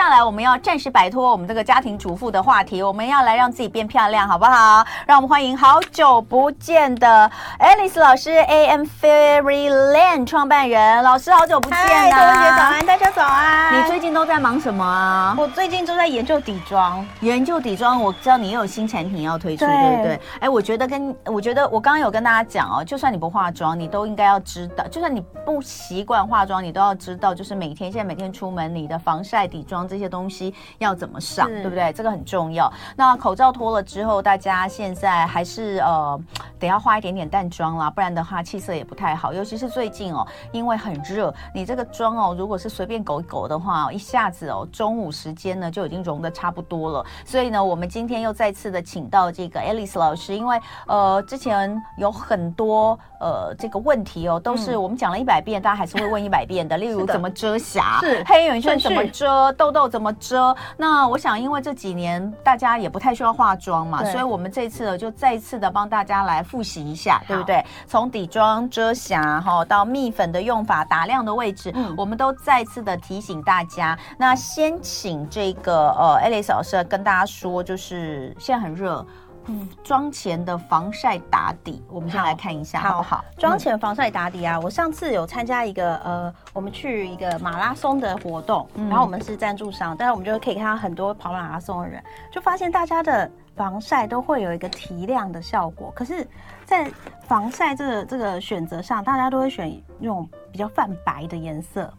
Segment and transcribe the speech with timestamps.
[0.00, 4.82] 下来我们要暂时摆脱我们这个家庭主妇的话题，我们要来让自己变漂亮，好不好？
[5.06, 11.04] 让我们欢迎好久不见的 Alice 老师，AM Fairyland 创办人。
[11.04, 12.18] 老师，好久不见啊！
[12.18, 13.78] 各位姐早安，大家早安。
[13.78, 15.36] 你最近都在忙什么啊？
[15.36, 18.00] 我最近都在研究底妆，研究底妆。
[18.00, 20.20] 我知道你也有新产品要推出，对，对不对？
[20.40, 31.92] 哎，我觉得跟我觉得我刚刚有跟大家讲哦，就算你不化妆，你都应该要知道，就算你不习惯化妆，你都要知道，就是每天现在每天出门，你的防晒底妆这些东西要怎么上，对不对？
[31.92, 32.72] 这个很重要。
[32.96, 36.18] 那口罩脱了之后，大家现在还是呃，
[36.60, 39.32] 得要化一点点淡妆啦，不然的话气色也不太好。
[39.32, 47.04] 尤其是最近哦，因为很热，你这个妆哦，如果是随便勾一勾的话，一下子哦，中午时间呢就已经融的差不多了。
[47.24, 56.76] 所以呢，我们今天又再次的请到这个 Alice 老师，因为呃，之前有很多呃这个问题哦，都是我们讲了一百遍，大家还是会问一百遍的。
[56.78, 60.54] 例如怎么遮瑕，是黑眼圈怎么遮，痘痘怎么遮。
[60.76, 67.64] 那我想，因为这几年大家也不太需要化妆嘛，所以我们这次呢就再次的帮大家来复习一下，对不对？
[67.86, 73.98] 从底妆、遮瑕哈到蜜粉的用法、打亮的位置，嗯，我们都再次的提醒大家。
[74.18, 79.04] 那先请这个呃，Alice 老师跟大家说，就是现在很热。
[79.46, 83.24] 嗯，妆前的防晒打底，我们先来看一下好，好不好？
[83.36, 95.92] 妆前防晒打底啊，我上次有参加一个呃，我们去一个马拉松的活动，嗯、然后我们是赞助商，但是我们就可以看到很多跑马拉松的人，就发现大家的防晒都会有一个提亮的效果。
[95.94, 96.26] 可是，
[96.64, 96.90] 在
[97.22, 101.92] 防晒这个这个选择上，大家都会选那种比较泛白的颜色。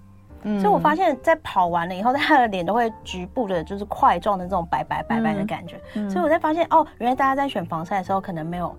[0.43, 5.79] 嗯，所以我发现，在跑完了以后，他的脸都会局部的，就是块状的这种白白白白的感觉。
[5.95, 8.75] 嗯，所以我在发现，哦，原来大家在选防晒的时候，可能没有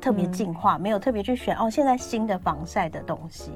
[0.00, 3.52] 特别进化，没有特别去选哦，现在新的防晒的东西。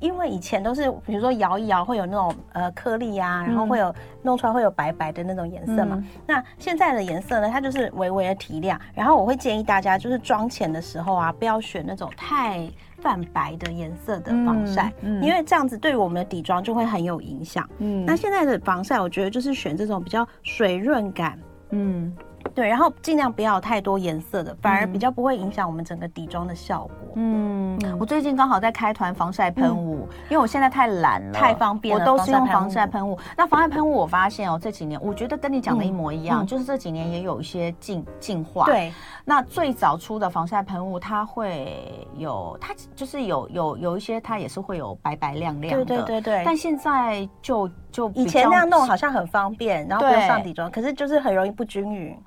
[0.00, 5.96] 因为以前都是，比如说摇一摇会有那种呃颗粒呀、啊，然后会有弄出来会有白白的那种颜色嘛。
[5.96, 8.80] 嗯、那现在的颜色呢，它就是微微的提亮。
[8.94, 12.60] 然后我会建议大家，就是妆前的时候啊，不要选那种太
[13.00, 17.68] 泛白的颜色的防晒，嗯嗯、因为这样子对我们的底妆就会很有影响。
[17.78, 21.38] 嗯，那现在的防晒，我觉得就是选这种比较水润感，
[21.70, 22.12] 嗯。
[22.58, 27.12] 对，然后尽量不要有太多颜色的，反而比较不会影响我们整个底妆的效果。
[27.14, 33.16] 嗯，我最近刚好在开团防晒喷雾，嗯、因为我现在太懒了，太方便了，我都是用防晒喷雾。
[33.36, 38.64] 那防晒喷雾，我发现哦，这几年我觉得跟你讲的一模一样，嗯、就是这几年也有一些进进化。
[38.64, 38.92] 对，
[39.24, 45.84] 那最早出的防晒喷雾，它会有，它就是有有有一些，它也是会有白白亮亮的。
[45.84, 46.42] 对对对对。
[46.44, 52.18] 但现在就就以前那样弄好像很方便，然后不用上底妆，可是就是很容易不均匀。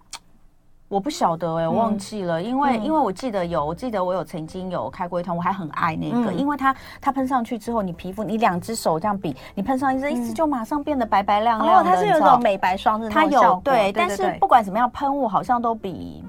[0.91, 11.89] 我不晓得哎、欸，我忘记了，嗯、因为、嗯、因为我记得有，我记得我有曾经有开过一团，我还很爱那个，嗯、因为它它喷上去之后，你皮肤你两只手这样比，你喷上一支，一支就马上变得白白亮亮的。
[11.89, 13.09] 哦，它是有种美白霜的。
[13.09, 16.21] 它有对，但是不管怎么样，喷雾好像都比。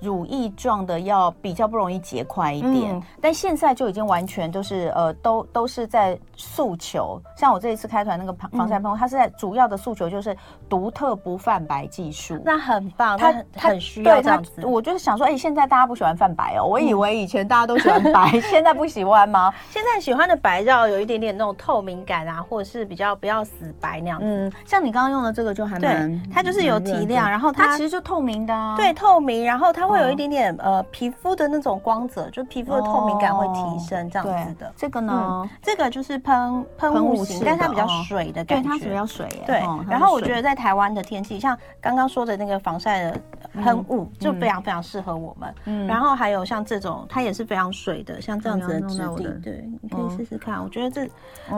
[0.00, 7.20] 乳液状的要比较不容易结块一点，嗯、但现在就已经完全就是呃，都都是在诉求。
[7.36, 10.36] 像我这一次开团那个防防晒喷雾，它是在主要的诉求就是
[10.68, 12.40] 独特不泛白技术。
[12.44, 14.64] 那很棒，它它很需要这样子。
[14.64, 19.52] 我就是想说，哎、欸，现在大家不喜欢泛白哦，我以为以前大家都喜欢白，嗯、 现在不喜欢吗？
[19.70, 24.24] 现在喜欢的白要有一点点那种透明感啊，或者是比较不要死白那样子。
[24.24, 29.87] 嗯，像你刚刚用的这个就还蛮，它就是有提亮，然后它，它其实就透明的、啊，对，透明，然后它。
[29.88, 34.72] 会有一点点呃皮肤的那种光泽，就皮肤的透明感会提升这样子的。
[34.76, 39.26] 这个呢，这个就是喷喷雾型，但是它比较水的感觉，对，它比较水。
[39.46, 43.20] 对，然后我觉得在台湾的天气，像刚刚说的那个防晒的
[43.54, 45.54] 喷雾，就非常非常适合我们。
[45.64, 50.62] 嗯，然后还有像这种，它也是非常水的，像这样子的质地，对，你可以试试看。
[50.62, 51.08] 我觉得这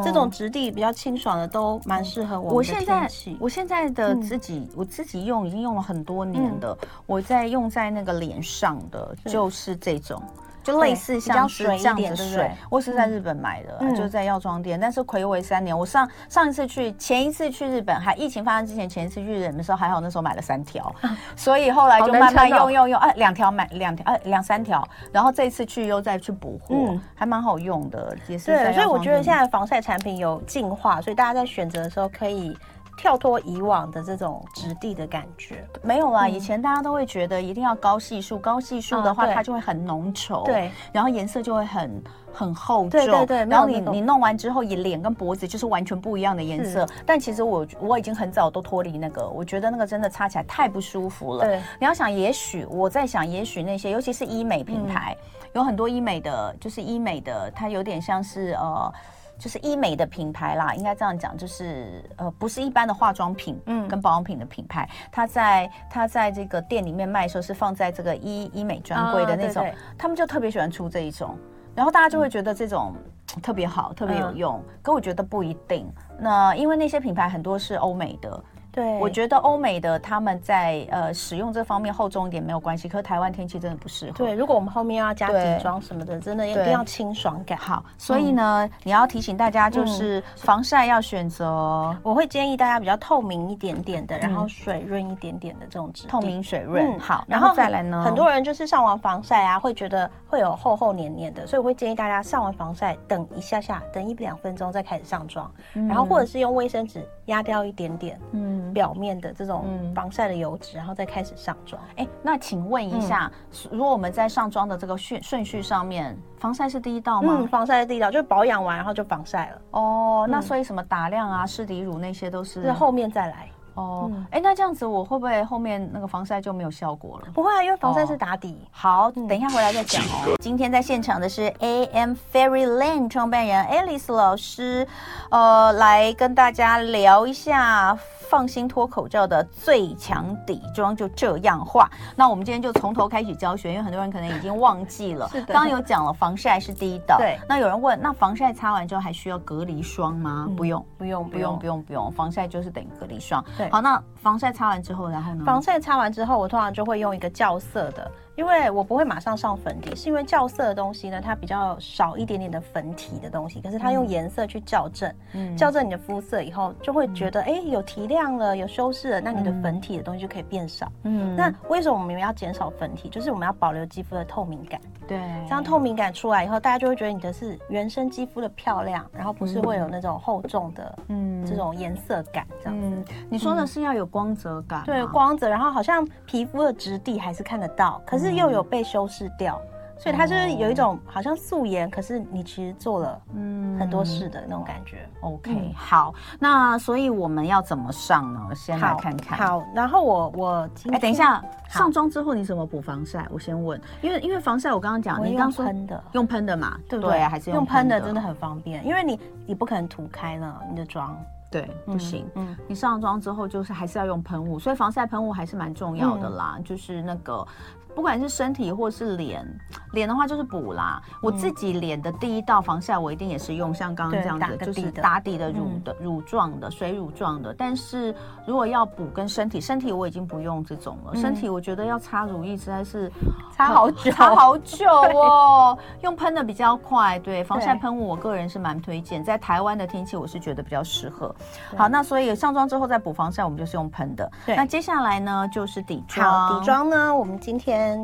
[0.03, 3.37] 这种质地比较清爽的都蛮适合我们的天气。
[3.41, 6.77] 我现在的自己，我自己用已经用了很多年的，
[7.07, 8.20] 我在用在那个。
[8.21, 10.23] 脸上的就是这种，
[10.63, 12.51] 就类似像是这样子水。
[12.69, 14.79] 我是在日本买的，就是在药妆店。
[14.79, 20.95] 但是暌违三年，我上上一次去，前一次去日本还疫情发生之前，前一次去日本的时候还好，那时候买了三条，
[21.35, 24.87] 所以后来就慢慢用用用，哎，两条买两条，哎，两三条。
[25.11, 28.47] 然后这一次去又再去补货，还蛮好用的，也是。
[28.47, 32.57] 对，所以我觉得现在防晒产品有进化，所以大家在选择的时候可以。
[33.01, 36.29] 跳脱以往的这种质地的感觉，没有啦。
[36.29, 43.39] 以前大家都会觉得一定要高系数，高系数的话它就会很浓稠，对，然后颜色就会很很厚重，对对对。
[43.47, 46.87] 然后你你弄完之后，你脸跟脖子就是完全不一样的颜色。
[47.07, 51.47] 但其实我我已经很早都脱离那个，我觉得那个真的擦起来太不舒服了。
[51.47, 55.17] 对，你要想，也许我在想，也许那些尤其是医美品牌，
[55.55, 58.93] 有很多医美的，就是医美的，它有点像是呃。
[59.41, 71.39] 就是医美的品牌啦，应该这样讲，就是呃，不是一般的化妆品，嗯，跟保养品的品牌，嗯、它在它在这个店里面卖的时候是放在这个医医美专柜的那种，哦、对对，他们就特别喜欢出这一种，
[71.75, 72.95] 然后大家就会觉得这种
[73.43, 75.91] 特别好，嗯、特别有用，可我觉得不一定。
[76.19, 78.45] 那因为那些品牌很多是欧美的。
[78.73, 84.13] 对，我觉得欧美的他们在呃使用这方面厚重一点没有关系，可是台湾天气真的不适合。
[84.13, 87.59] 对，如果我们后面要加底妆什么的，真的一定要清爽感。
[87.59, 96.09] 好，所以呢，嗯、你要提醒大家，就是防晒要选择、嗯，我会建议大家比较透明一点点的，然后水润一点点的这种质地。
[96.09, 96.85] 透明水润。
[96.85, 109.31] 嗯、好，然后再来呢，很多人就是上完防晒啊，会觉得会有厚厚黏黏的，所以我会建议大家上完防晒等一下下，等一两分钟再开始上妆，嗯、然后或者是用卫生纸压掉一点点，嗯，表面的。
[109.33, 109.65] 这种
[109.95, 111.81] 防晒的油脂，然后再开始上妆。
[111.97, 117.39] 哎，那请问一下，嗯、如果我们在上妆的这个顺顺序上面，防晒是第一道吗？
[117.39, 119.63] 嗯，防晒是第一道，就是保养完然后就防晒了。
[119.71, 123.49] 哦，那所以什么打亮啊、适底乳那些都是，是后面再来。
[123.75, 127.29] 哦，哎、嗯，那这样子我会不会后面那个防晒就没有效果了？
[127.33, 128.59] 不会啊，因为防晒是打底。
[128.65, 130.37] 哦、好，等一下回来再讲哦。
[130.43, 134.87] 今天在现场的是 AM Fairyland 创办人 Alice 老师，
[135.31, 137.97] 呃，来跟大家聊一下。
[138.31, 141.91] 放心脱口罩的最强底妆就这样画。
[142.15, 145.29] 那我们今天就从头开始教学，因为很多人可能已经忘记了。
[145.31, 145.53] 是的。
[145.53, 147.19] 刚刚有讲了，防晒是第一道。
[147.19, 147.37] 对。
[147.49, 150.45] 那有人问，那防晒擦完之后还需要隔离霜吗？
[150.49, 152.13] 嗯、不用，不用，不用，不用，不用。
[152.13, 153.45] 防晒就是等于隔离霜。
[153.59, 153.69] 对。
[153.69, 155.43] 好，那防晒擦完之后，然后呢？
[155.45, 158.09] 防晒擦完之后，我通常就会用一个校色的。
[158.37, 173.09] 因为我不会马上上粉底，是因为校色的东西呢，它比较少一点点的粉体的东西，可是它用颜色去校正，嗯，校正你的肤色以后，就会觉得哎、嗯，有提亮了，有修饰了，那你的粉体的东西就可以变少，嗯，那为什么我们要减少粉体？
[173.09, 174.81] 就是我们要保留肌肤的透明感，
[175.11, 182.87] 对，这样透明感出来以后，大家就会觉得你的是原生肌肤的漂亮，然后不是会有那种厚重的，嗯，这种颜色感，这样子。
[182.87, 188.31] 嗯，你说的是要有光泽感，对，光泽，然后好像皮肤的质地还是看得到，可是。
[188.31, 189.61] 又有被修饰掉，
[190.03, 195.07] 所以它就是有一种好像素颜，可是你其实做了嗯很多事的那种感觉。
[195.21, 198.49] OK，好，那所以我们要怎么上呢？
[198.55, 199.39] 先来看看。
[199.39, 203.27] 好，然后我我哎，等一下，上妆之后你怎么补防晒？
[203.31, 207.21] 我先问，因为因为防晒我刚刚讲，你刚说喷的，用喷的嘛，对不对？
[207.21, 211.15] 还是用喷的真的很方便，因为你你不可能涂开了你的妆。
[211.51, 212.25] 对，不行。
[212.37, 216.57] 嗯，你上妆之后就是还是要用喷雾，所以防晒喷雾还是蛮重要的啦。
[216.65, 217.47] 就是那个。
[217.95, 219.47] 不管是身体或是脸，
[219.93, 221.03] 脸的话就是补啦。
[221.09, 227.53] 嗯、我自己脸的第一道防晒，我一定也是用像刚刚这样子，就是打底的乳的、嗯、乳状的、水乳状的。
[227.53, 228.15] 但是
[228.47, 231.13] 如果要补跟身体，身体我已经不用这种了。
[231.15, 233.11] 嗯、身体我觉得要擦乳液实在是
[233.53, 235.77] 擦好久， 擦好久哦。
[236.03, 241.35] 用喷的比较快，对，防晒喷雾我个人是蛮推荐，在台湾的天气我是觉得比较适合。
[241.77, 244.31] 好，那所以上妆之后再补防晒，我们就是用喷的。
[244.47, 247.80] 对那接下来呢就是底妆，好底妆呢，我们今天。
[247.81, 247.99] 先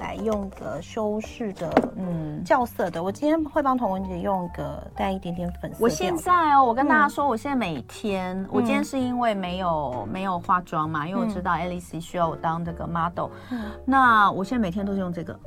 [0.00, 3.02] 来用个修饰的，嗯，校色的。
[3.02, 5.78] 我今天会帮童文姐用个带一点点粉色。
[5.80, 15.38] 我现在哦，我跟大家说，我现在每天，嗯、我今天是因为没有没有化妆嘛，因为我知道 Alice 需要我当这个 model，嗯，那我现在每天都是用这个。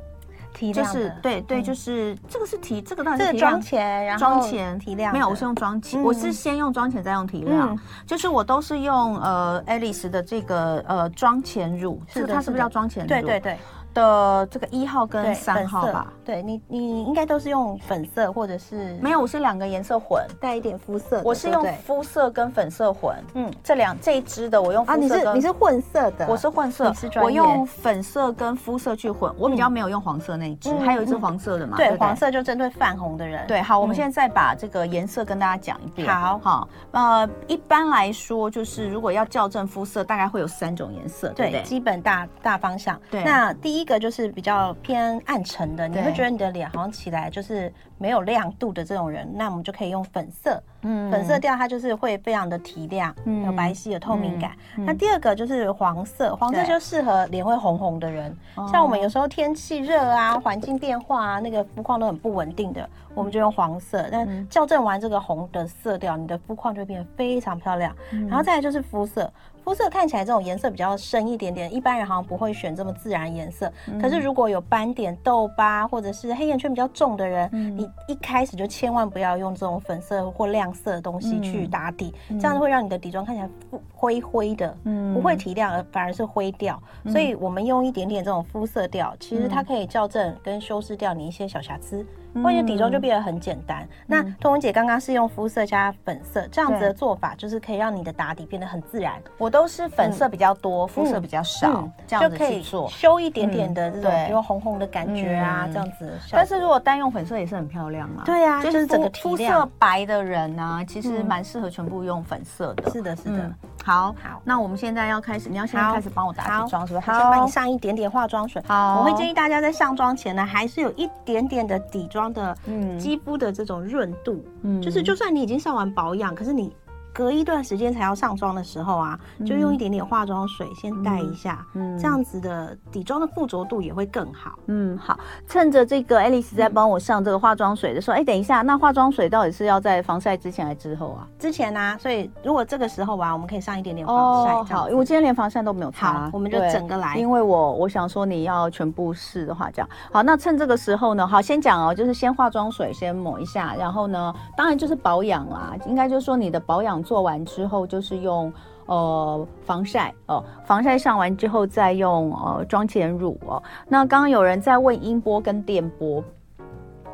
[0.72, 5.12] 就是对对，就是这个是提这个当然是妆前，然后妆前提亮。
[5.12, 7.78] 没有，我是用妆前，我是先用妆前再用提亮。
[8.06, 13.08] 就是我都是用呃 Alice 的这个呃妆前乳，是它是不是叫妆前乳？
[13.08, 13.58] 对对对。
[13.96, 21.22] 的这个一号跟三号吧，对你，你应该都是用粉色或者是没有，我是两个颜色混，带一点肤色。
[21.24, 33.46] 我是用肤色跟粉色混，嗯，这两这一支的我用肤色啊，你是你是混色的，我是混色，我用粉色跟肤色去混，我比较没有用黄色那一支，还有一支黄色的嘛，对，黄色就针对泛红的人。
[33.46, 36.06] 对，好，我们现在再把这个颜色跟大家讲一遍。
[36.14, 43.00] 好，好，呃，一般来说就是如果要校正肤色，大概会有三种颜色，对，基本大大方向。
[43.10, 44.66] 对，那第一个就是比较。
[44.82, 50.62] 偏暗沉的，你会觉得你的脸好像起来就是没有亮度的这种人，那我们就可以用粉色。
[50.82, 54.52] 嗯，粉色调它就是会非常的提亮，有白皙的透明感。
[54.76, 58.36] 那第二个就是黄色，黄色就适合脸会红红的人，
[58.70, 64.06] 像我们有时候天气热啊，环境变化啊，那个肤况都很不稳定的，我们就用黄色。
[64.12, 67.94] 那校正完这个红的色调，你的肤况就会变得非常漂亮。
[68.28, 69.32] 然后再来就是肤色。
[69.64, 73.68] 肤色看起来这种颜色比较深一点点，一般人好像不会选这么自然颜色。
[73.88, 83.48] 嗯、可是如果有斑点、痘疤或者是黑眼圈比较重的人，嗯、你一开始就千万不要用这种粉色或亮色的东西去打底，嗯、这样会让你的底妆看起来
[83.92, 86.80] 灰灰的，嗯、不会提亮，而反而是灰调。
[87.04, 92.04] 嗯、所以我们用一点点这种肤色调，其实它可以校正跟修饰掉你一些小瑕疵。
[92.42, 93.86] 或者底妆就变得很简单。
[94.06, 99.14] 那彤雯姐刚刚是用肤色加粉色这样子的做法，就是可以让你的打底变得很自然。
[99.38, 106.12] 我都是粉色比较多，肤色比较少，这样子去做，修一点点的这种，比如红红的感觉啊，这样子。
[106.30, 108.22] 但是如果单用粉色也是很漂亮啊。
[108.24, 112.90] 对啊，就是整个肤色白的人呢，其实蛮适合全部用粉色的。
[112.90, 113.50] 是的，是的。
[113.86, 117.06] 好，好，那我们现在要开始，你要先开始帮我打底妆，是不是？
[117.06, 118.60] 好，先帮你上一点点化妆水。
[118.66, 126.74] 好，我会建议大家在上妆前呢，还是有一点点的底妆的，嗯，肌肤的这种润度，嗯，就是就算你已经上完保养，可是你。
[127.16, 134.58] 隔一段时间才要上妆的时候啊，就用一点点化妆水先带一下，嗯，这样子的底妆的附着度也会更好。
[134.66, 141.26] 嗯，好，趁着这个 Alice 在帮我上这个化妆水的时候，哎、嗯，等一下，那化妆水到底是要在防晒之前还是之后啊？
[141.38, 144.52] 之前啊，所以如果这个时候啊，我们可以上一点点防晒。
[144.52, 147.16] 哦，好，因为我今天连防晒都没有擦，我们就整个来。
[147.16, 157.86] 因为我我想说你要全部试的话，这样好，那趁这个时候呢，好，先讲哦，就是先化妆水先抹一下，然后呢，当然就是保养啦，应该就是说你的保养做完之后。
[157.86, 158.52] 就是用
[158.86, 163.62] 呃防晒哦，防晒上完之后再用呃妆前乳哦。
[163.86, 166.22] 那刚刚有人在问音波跟电波，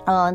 [0.07, 0.35] 呃，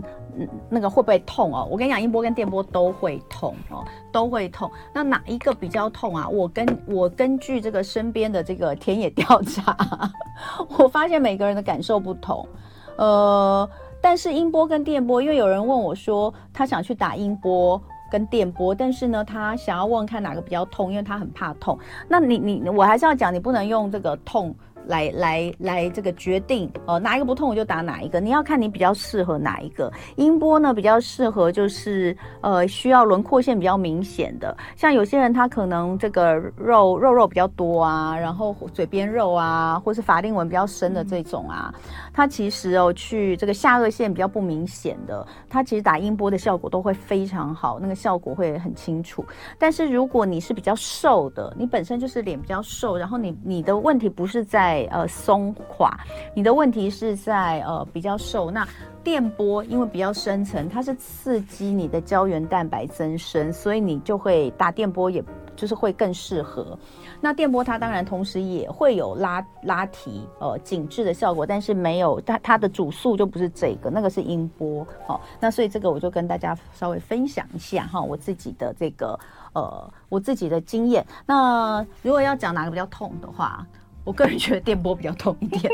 [0.69, 1.67] 那个会不会痛哦？
[1.71, 4.69] 我跟你讲，音波跟电波都会痛哦，都会痛。
[4.93, 6.29] 那哪一个比较痛啊？
[6.29, 9.75] 我跟我根据这个身边的这个田野调查，
[10.77, 12.47] 我发现每个人的感受不同。
[12.97, 13.67] 呃，
[13.99, 17.81] 但是音波跟电波，因为有人问我说他想去打音波。
[18.09, 21.77] 跟电波，但是呢，他想要问看哪个比较痛，因为他很怕痛。
[22.07, 24.55] 那你你我还是要讲，你不能用这个痛。
[24.87, 28.19] 来来来，这个决定呃，哪一个不痛我就打哪一个。
[28.19, 29.91] 你要看你比较适合哪一个。
[30.15, 41.73] 音波呢，比较适合就是呃需要轮廓线比较明显的，像有些人他可能这个肉肉肉比较多啊，然后嘴边肉啊，或是法令纹比较深的这种啊，
[42.13, 49.25] 他其实哦去这个下颚线比较不明显的，他其实打音波的效果都会非常好，那个效果会很清楚。
[49.59, 54.76] 但是如果你是比较瘦的，你本身就是脸比较瘦，然后你你的问题不是在。
[54.85, 55.91] 呃，松垮，
[56.33, 58.49] 你的问题是在呃比较瘦。
[58.51, 58.67] 那
[59.03, 65.23] 电波因为比较深层，它是刺激你的胶原蛋白增生，所以你就会打电波，也
[65.55, 66.77] 就是会更适合。
[67.21, 74.85] 那电波它当然同时也会有拉拉提呃紧致的效果，但是没有它它的主诉就不是这个，那个是音波。
[75.07, 79.17] 好、哦，那所以这个我就跟大家稍微分享一下哈，我自己的这个
[79.53, 81.05] 呃我自己的经验。
[81.25, 83.65] 那如果要讲哪个比较痛的话。
[84.07, 85.69] 我个人觉得电波比较痛一点，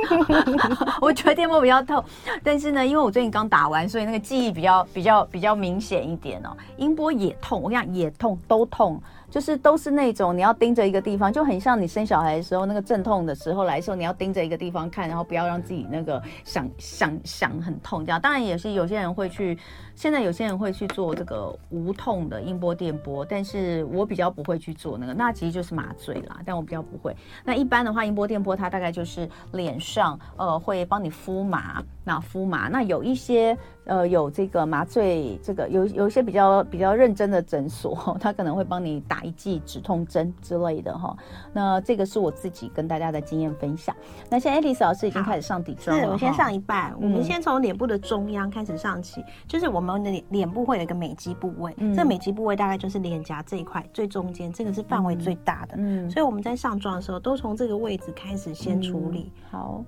[1.00, 2.04] 我觉得电波比较痛，
[2.44, 6.50] 但是呢，因为我最近刚打完，所以那个记忆比较比较比较明显一点哦。
[6.78, 9.00] 音波也痛，我跟你讲也痛，都痛。
[9.34, 18.22] 就是都是那种你要盯着一个地方，就很像你生小孩的时候那个阵痛的时候来的时候，你要盯着一个地方看，然后不要让自己那个想想想很痛这样。
[18.22, 19.58] 当然也是有些人会去，
[19.96, 27.16] 现在有些人会去做这个无痛的音波电波，但是我比较不会去做那个，那其实就是麻醉啦，但我比较不会。
[27.44, 33.58] 那一般的话，音波电波它大概就是脸上呃会帮你敷麻，那敷麻，那有一些。
[33.86, 41.16] 呃，有这个麻醉，这个有有一些比较比较认真的诊所，他可能会帮你打一剂止痛针之类的哈。
[41.54, 43.96] 那这个是我自己跟大家的经验分享。
[44.30, 46.92] 那现在 Alice 老师已经开始上底妆了，是，我先上一半。
[46.94, 55.76] 嗯、我们先从脸部的中央开始上起，就是我们的脸部会有一个美肌部位，嗯、这美肌部位大概就是脸颊这一块最中间，这个是范围最大的。
[55.78, 59.32] 嗯，所以我们在上妆的时候，都从这个位置开始先处理。
[59.36, 59.86] 嗯、好。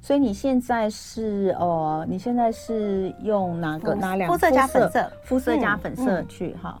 [0.00, 5.12] 所以你现在是呃，你现在是用哪个哪两个肤色加粉色？
[5.24, 6.80] 肤色加粉色去哈。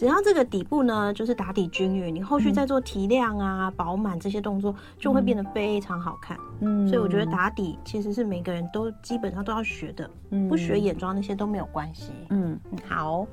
[0.00, 6.38] 好，只要这个底部呢，就是打底均匀，你后续再做提亮啊、饱满这些动作，就会变得非常好看。
[6.60, 10.10] 嗯，所以我觉得打底其实是每个人都基本上都要学的，
[10.48, 12.12] 不学眼妆那些都没有关系。
[12.30, 13.26] 嗯，好。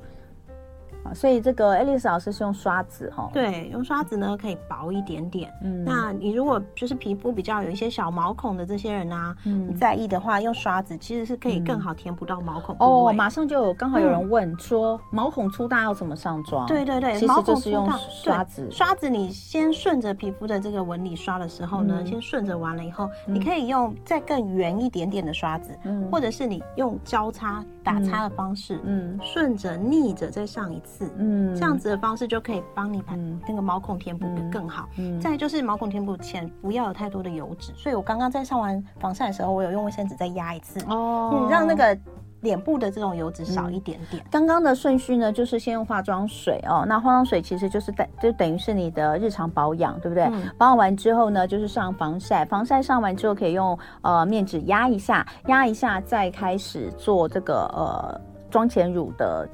[1.13, 5.51] 所以这个 Alice 老师是用刷子哈，对，用刷子呢可以薄一点点。
[5.63, 12.75] 嗯，那你如果就是皮肤比较有一些小毛孔的这些人啊，嗯，你在意的话，用刷子其实是可以更好填补到毛孔。
[12.79, 16.65] 哦，马上就有刚好有人问说，毛孔粗大要怎么上妆？
[16.67, 17.89] 对对对，其实就是用
[18.23, 18.67] 刷子。
[18.71, 25.77] 刷子你先顺着皮肤的这个纹理刷的时候呢，先顺着完了以后，你可以用再更圆一点点的刷子，
[26.11, 31.09] 或者是你用交叉打擦的方式，嗯，顺着逆着再上一次。
[31.17, 33.15] 嗯，这样子的方式就可以帮你把
[33.47, 34.89] 那个毛孔填补的更好。
[34.97, 40.81] 嗯，再就是毛孔填补前不要有太多的油脂，所以我刚刚在上完防晒的时候，我有用卫生纸再压一次。
[40.89, 41.97] 哦，你，让那个
[42.41, 44.23] 脸部的这种油脂少一点点。
[44.29, 46.85] 刚刚的顺序呢，就是先用化妆水哦。
[46.87, 50.25] 那化妆水其实就是等，就等于是你的日常保养，对不对？
[50.25, 52.45] 嗯、保养完之后呢，就是上防晒。
[52.45, 59.47] 防晒上完之后，可以用呃面纸压一下，压一下，再开始做这个呃妆前乳的。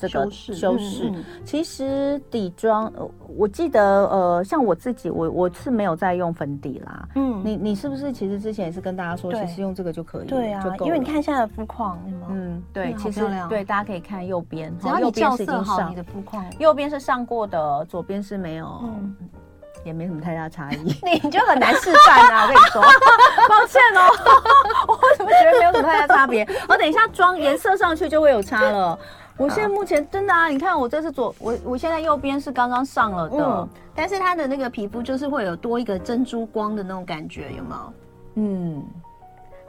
[0.00, 1.12] 这个修饰，
[1.44, 2.90] 其实底妆，
[3.36, 7.08] 我记得，呃，像我自己，我我是没有在用粉底啦。
[7.16, 10.26] 嗯，你你是不是其实之前也是跟大家说，其实用这个就可以了？
[10.28, 18.82] 对啊，因为你看现在的肤况，嗯，对，其实对，大家可以看右边，只要你校色好，你的肤况，右边是上过的，左边是没有，
[19.84, 20.76] 也没什么太大差异。
[21.22, 22.82] 你就很难示范啊， 我跟你说，
[23.48, 24.08] 抱歉哦，
[24.88, 26.46] 我怎么觉得没有什么太大差别？
[26.68, 28.98] 我等一下妆颜色上去就会有差了。
[29.40, 37.92] 我现在目前真的啊，你看我这是左，我我现在右边是刚刚上了的，嗯，但是它的那个皮肤就是会有多一个珍珠光的那种感觉，有没有？
[38.34, 38.84] 嗯。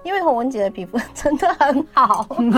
[0.03, 2.25] 因为洪文姐的皮肤真的很好，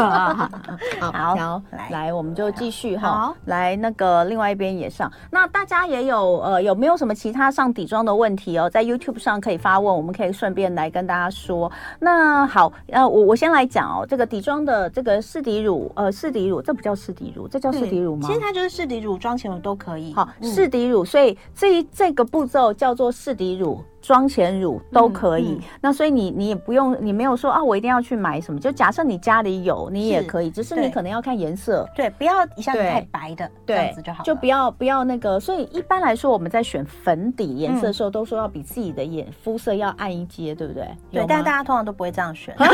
[0.99, 5.11] 好，好，然后来，来，我们就继续哈，好来那个另外一边也上。
[5.29, 8.69] 那大家也有呃有没有什么其他上底妆的问题哦？
[8.69, 11.71] 在 YouTube 上可以发问，我们可以顺便来跟大家说。
[11.99, 18.27] 那好，呃，我我先来讲哦，这个底妆的这个适底乳，呃，适底乳，这不叫适底乳，这叫适底乳吗？
[18.27, 20.13] 其实它就是适底乳，妆前乳都可以。
[20.13, 23.83] 好，适底乳，所以这一这个步骤叫做适底乳。
[24.03, 28.59] 妆前乳都可以，嗯嗯、那所以你你也不用，你没有说啊，我一定要去买什么。
[28.59, 35.39] 就假设你家里有，你也可以，只是你可能要看颜色，对，不要一下子太白的，对，这样子就好，就不要不要那个。
[35.39, 40.85] 所以一般来说，我们在选粉底颜色的时候，都说要比自己的眼肤色要暗一阶，对不对？
[41.09, 42.67] 对，但大家通常都不会这样选， 大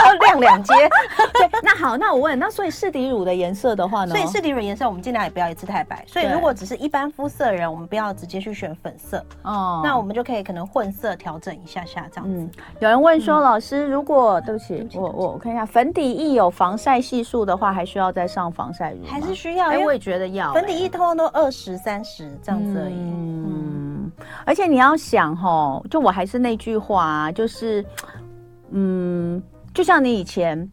[0.00, 0.72] 家要亮两阶。
[1.34, 4.14] 对，那好，那我问，那所以试底乳的颜色的话呢？
[4.14, 6.04] 所以试底乳颜色我们尽量也不要一次太白。
[6.06, 11.16] 所以如果只是一般肤色的人，我们不要直接去选粉色哦，那我们就可以可能混色。
[11.16, 12.36] 调整一下下这样子。
[12.36, 19.08] 嗯，有人问说，嗯、老师，如果对不起，我我我看一下，粉底液有防晒系数的话，还需要再上防晒乳吗？
[19.08, 19.68] 还是需要？
[19.68, 20.52] 哎，我也觉得要。
[20.52, 22.94] 粉底液通常都二十三十这样子而已。
[22.94, 24.12] 嗯，嗯，
[24.44, 27.84] 而且你要想齁，就我还是那句话，就是，
[28.70, 30.70] 嗯，就像你以前。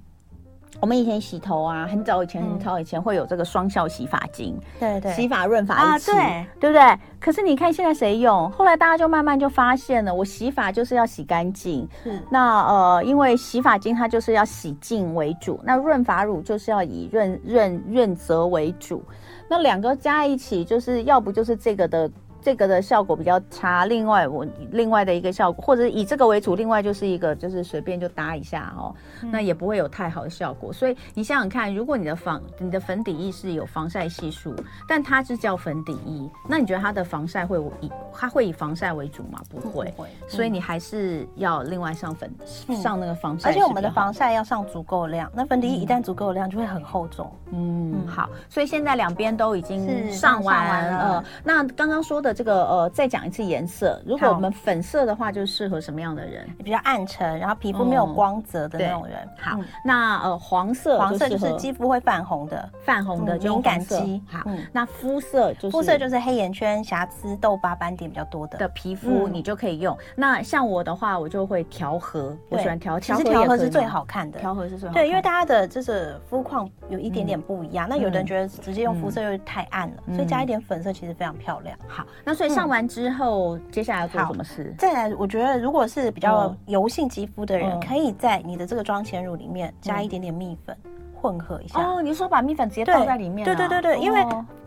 [0.80, 7.00] 我们以前洗头啊，很早以前，很早以前会有这个双效洗发精，对对，洗发润发一起，对对不对？
[7.20, 8.50] 可是你看现在谁用？
[8.52, 11.88] 后来大家就慢慢就发现了，我洗发就是要洗干净。
[12.04, 19.02] 是，那呃，因为洗发精它就是要洗净为主，那润发乳就是要以润润润泽为主，
[19.48, 22.12] 那两个加一起就是要不就是这个的。
[22.44, 30.74] 这个的效果比较差，另外我另外的一个效果，或者以这个为主，另外就是一个就是随便就搭一下哦，嗯、那也不会有太好的效果。
[30.74, 34.54] 所以你想想看，如果你的防你的粉底液是有防晒系数，
[34.90, 39.40] 但它是叫粉底液，那你觉得它的防晒会以它会以防晒为主吗？
[39.50, 40.10] 不会，不会。
[40.28, 42.30] 所以你还是要另外上粉、
[42.68, 47.32] 嗯、上那个防晒，而且我们的防晒要上足够量，那粉底液一旦足够量就会很厚重。
[47.52, 51.00] 嗯，嗯好，所以现在两边都已经上完，了。
[51.00, 52.33] 呃，那刚刚说的。
[52.34, 54.02] 这个呃，再讲一次颜色。
[54.06, 56.50] 如果我们粉色的话，就适合什么样的人？
[56.64, 59.18] 比较暗沉，然后皮肤没有光泽的那种人。
[59.38, 64.22] 好，那呃，黄色，黄色就是肌肤会泛红的，泛红的敏感肌。
[64.28, 69.98] 好，那肤色就是肤色就是黑眼圈、瑕疵、痘疤、斑点比较多的的皮肤，你就可以用。
[70.16, 73.00] 那像我的话，我就会调和，我喜欢调。
[73.00, 75.04] 其实调和是最好看的，调和是最好看。
[75.04, 77.88] 对，因为大家的就是肤况有一点点不一样。
[77.90, 81.78] 那有的人觉得直接用肤色又太暗了，所以加一点粉色其实非常漂亮。
[81.88, 84.74] 好，那所以上完之后，接下来要做什么事？
[84.78, 90.76] 再来，我觉得如果是比较油性肌肤的人，可以在你的这个妆前乳里面加一点点蜜粉，
[91.14, 91.82] 混合一下。
[91.82, 93.44] 哦，你说把蜜粉直接倒在里面？
[93.44, 94.26] 对对对对，因为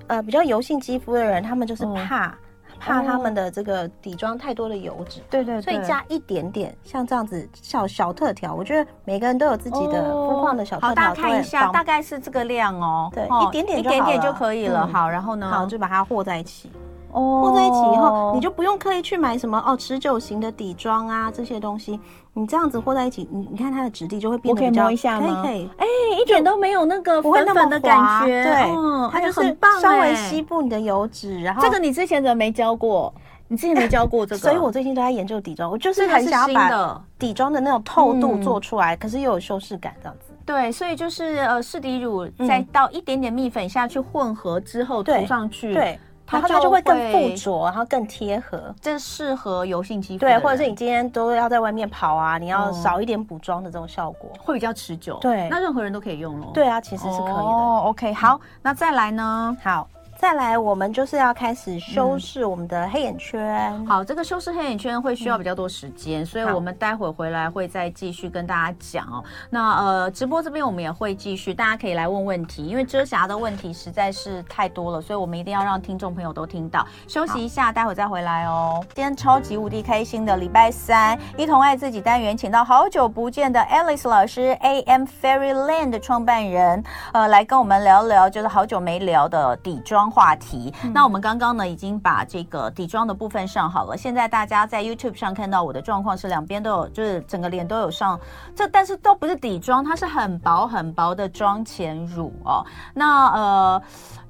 [0.09, 2.37] 呃比较油性肌肤的人，他们就是怕
[2.79, 5.23] 怕他们的这个底妆太多的油脂。
[5.31, 10.88] 对对，所以加一点点，像这样子小小特调，我觉得每个人都有自己的肤况的小特调。
[10.88, 13.11] 好，大家看一下，大概是这个量哦。
[13.14, 14.87] 对，一点点一点点就可以了。
[14.87, 15.49] 好，然后呢？
[15.51, 16.71] 好，就把它和在一起。
[17.20, 21.98] 和在一起以后，你就不用刻意去买什么哦持久型的底妆啊这些东西，
[22.35, 25.42] 你这样子和在一起，你你看它的质地就会变得比较，可以摸一下吗？
[25.42, 25.87] 可以可以，哎，
[26.20, 31.42] 一点都没有那个粉粉的感觉，对，它就是稍微吸附你的油脂。
[31.42, 33.12] 然后这个你之前怎么没教过？
[33.48, 40.33] 你之前没教过这个， 所以我最近都在研究底妆，我就是很想要把底妆的那种透度做出来，可是又有修饰感这样子。
[40.44, 45.98] 对，所以就是呃适底乳再倒一点点蜜粉下去混合之后涂上去，对。
[46.26, 50.20] 它它就会更附着，然后更贴合，这适合油性肌肤。
[50.20, 55.18] 对，或者是你今天都要在外面跑啊，你要少一点补妆的这种效果，会比较持久。
[55.20, 56.50] 对，那任何人都可以用哦。
[56.52, 57.32] 对啊，其实是可以的。
[57.32, 59.56] 哦，OK，好，那再来呢？
[59.62, 59.88] 好。
[60.26, 63.72] 再来我们就是要开始修饰我们的黑眼圈。
[63.72, 69.22] 嗯、好，这个修饰黑眼圈会需要比较多时间，嗯、所以我们待会回来会再继续跟大家讲哦。
[69.48, 76.84] 那呃，直播这边我们也会继续，大家可以来问问题，因为遮瑕的问题实在是太多了，所以我们一定要让听众朋友都听到。
[77.06, 78.84] 休息一下，待会再回来哦。
[78.96, 90.72] 今天超级无敌开心的礼拜三，一同爱自己单元，请到好久不见的 Alice 老师，AM Fairyland 的创办人，呃，来跟我们聊聊，就是好久没聊的底妆话题。
[90.83, 93.94] 嗯、那我们刚刚呢，已经把这个底妆的部分上好了。
[93.94, 98.18] 现在大家在 YouTube 上看到我的状况是两边都有，就是整个脸都有上
[98.55, 102.64] 这，但是都不是底妆，它是很薄很薄的妆前乳哦。
[102.94, 103.83] 那呃。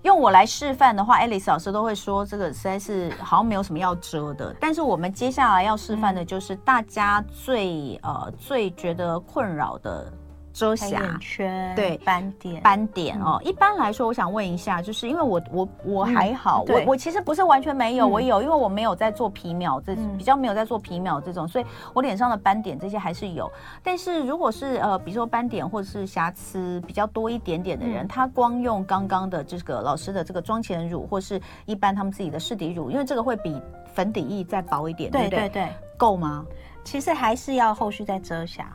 [0.03, 4.55] 用我来示范的话，Alice 老师都会说这个实在是好像没有什么要遮的。
[4.61, 10.13] 但是我们接下来要示范的就是大家最呃最觉得困扰的。
[10.57, 23.53] 遮瑕圈对斑点斑点哦，一般来说，我想问一下，就是因为我我我还好，我我其实不是完全没有，我有，因为我没有在做皮秒，这比较没有在做皮秒这种，所以我脸上的斑点这些还是有。
[23.83, 33.61] 但是如果是呃，比如说斑点或者是瑕疵比较多一点点的人，他光用刚刚的这个老师的这个妆前乳，或是一般他们自己的试底乳，因为这个会比
[33.93, 36.47] 粉底液再薄一点，对对对，够吗？
[36.83, 38.73] 其实还是要后续再遮瑕。